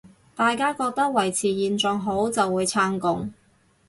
[0.35, 3.31] 大家覺得維持現狀好，就會撐共